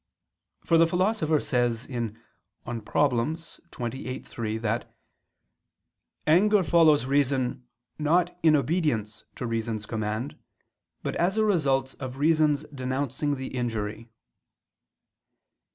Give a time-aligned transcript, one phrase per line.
[0.65, 3.35] For the Philosopher says (De Problem.
[3.37, 4.91] xxviii, 3) that
[6.25, 7.67] "anger follows reason,
[7.99, 10.39] not in obedience to reason's command,
[11.03, 14.09] but as a result of reason's denouncing the injury."